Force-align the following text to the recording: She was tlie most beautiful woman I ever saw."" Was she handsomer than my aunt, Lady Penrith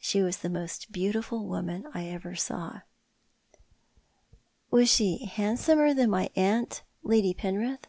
She 0.00 0.20
was 0.20 0.38
tlie 0.38 0.50
most 0.50 0.90
beautiful 0.90 1.46
woman 1.46 1.86
I 1.94 2.08
ever 2.08 2.34
saw."" 2.34 2.80
Was 4.72 4.88
she 4.92 5.26
handsomer 5.26 5.94
than 5.94 6.10
my 6.10 6.28
aunt, 6.34 6.82
Lady 7.04 7.32
Penrith 7.32 7.86